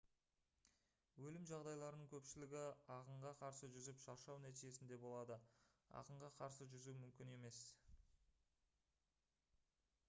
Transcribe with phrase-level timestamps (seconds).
[1.25, 2.63] өлім жағдайларының көпшілігі
[2.95, 5.37] ағынға қарсы жүзіп шаршау нәтижесінде болады
[6.01, 7.63] ағынға қарсы жүзу мүмкін емес